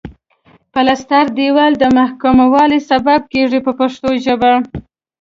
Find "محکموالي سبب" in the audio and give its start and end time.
1.97-3.21